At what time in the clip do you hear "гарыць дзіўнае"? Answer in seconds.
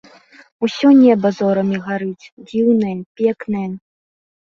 1.87-2.99